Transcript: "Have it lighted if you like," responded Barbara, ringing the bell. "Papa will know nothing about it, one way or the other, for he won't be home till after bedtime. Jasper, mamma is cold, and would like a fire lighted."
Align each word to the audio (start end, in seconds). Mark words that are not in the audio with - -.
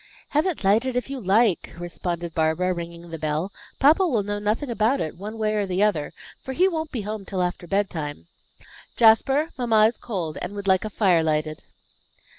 "Have 0.29 0.47
it 0.47 0.63
lighted 0.63 0.95
if 0.95 1.11
you 1.11 1.19
like," 1.19 1.75
responded 1.77 2.33
Barbara, 2.33 2.73
ringing 2.73 3.11
the 3.11 3.19
bell. 3.19 3.51
"Papa 3.79 4.07
will 4.07 4.23
know 4.23 4.39
nothing 4.39 4.71
about 4.71 4.99
it, 4.99 5.15
one 5.15 5.37
way 5.37 5.53
or 5.53 5.67
the 5.67 5.83
other, 5.83 6.11
for 6.41 6.53
he 6.53 6.67
won't 6.67 6.91
be 6.91 7.01
home 7.03 7.23
till 7.23 7.43
after 7.43 7.67
bedtime. 7.67 8.25
Jasper, 8.97 9.51
mamma 9.59 9.85
is 9.85 9.99
cold, 9.99 10.39
and 10.41 10.53
would 10.55 10.67
like 10.67 10.83
a 10.85 10.89
fire 10.89 11.21
lighted." 11.21 11.65